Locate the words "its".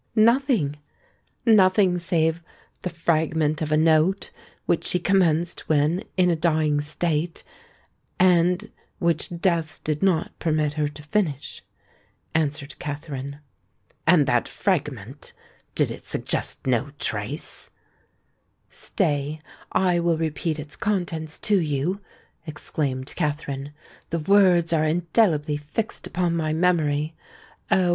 20.57-20.75